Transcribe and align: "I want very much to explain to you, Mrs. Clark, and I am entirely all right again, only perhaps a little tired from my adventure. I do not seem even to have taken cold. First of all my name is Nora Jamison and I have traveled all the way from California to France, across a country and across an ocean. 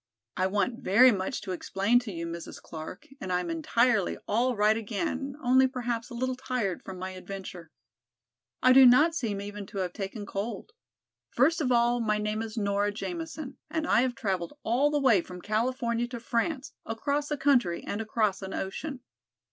"I 0.35 0.47
want 0.47 0.79
very 0.79 1.11
much 1.11 1.41
to 1.41 1.51
explain 1.51 1.99
to 1.99 2.11
you, 2.11 2.25
Mrs. 2.25 2.59
Clark, 2.59 3.05
and 3.19 3.31
I 3.31 3.39
am 3.39 3.51
entirely 3.51 4.17
all 4.27 4.55
right 4.55 4.75
again, 4.75 5.35
only 5.43 5.67
perhaps 5.67 6.09
a 6.09 6.15
little 6.15 6.33
tired 6.33 6.81
from 6.81 6.97
my 6.97 7.11
adventure. 7.11 7.69
I 8.63 8.73
do 8.73 8.87
not 8.87 9.13
seem 9.13 9.39
even 9.39 9.67
to 9.67 9.77
have 9.77 9.93
taken 9.93 10.25
cold. 10.25 10.71
First 11.29 11.61
of 11.61 11.71
all 11.71 11.99
my 11.99 12.17
name 12.17 12.41
is 12.41 12.57
Nora 12.57 12.91
Jamison 12.91 13.59
and 13.69 13.85
I 13.85 14.01
have 14.01 14.15
traveled 14.15 14.57
all 14.63 14.89
the 14.89 14.97
way 14.99 15.21
from 15.21 15.39
California 15.39 16.07
to 16.07 16.19
France, 16.19 16.73
across 16.83 17.29
a 17.29 17.37
country 17.37 17.83
and 17.85 18.01
across 18.01 18.41
an 18.41 18.55
ocean. 18.55 19.01